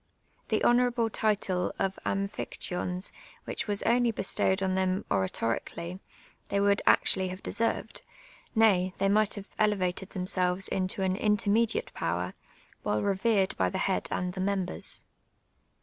The 0.47 0.63
honourable 0.63 1.11
title 1.11 1.71
of" 1.77 1.99
.^buphictyons,'* 2.07 3.11
which 3.45 3.67
was 3.67 3.83
only 3.83 4.09
bestowed 4.09 4.63
on 4.63 4.73
them 4.73 5.05
oratorically, 5.11 5.99
they 6.49 6.59
would 6.59 6.81
actually 6.87 7.27
have 7.27 7.43
desers^ed, 7.43 8.01
nay, 8.55 8.95
they 8.97 9.07
might 9.07 9.35
have 9.35 9.49
elevated 9.59 10.09
them 10.09 10.25
selves 10.25 10.67
into 10.67 11.03
an 11.03 11.15
intermediate 11.15 11.93
power, 11.93 12.33
while 12.81 13.03
revered 13.03 13.55
by 13.57 13.69
the 13.69 13.77
head 13.77 14.07
and 14.09 14.33
the 14.33 14.41
members. 14.41 15.05